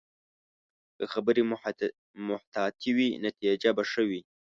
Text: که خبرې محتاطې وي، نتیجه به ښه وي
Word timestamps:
که 0.97 1.03
خبرې 1.13 1.41
محتاطې 2.29 2.89
وي، 2.95 3.09
نتیجه 3.25 3.69
به 3.77 3.83
ښه 3.91 4.03
وي 4.09 4.21